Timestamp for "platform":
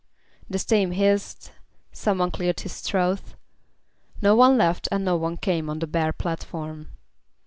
6.11-6.87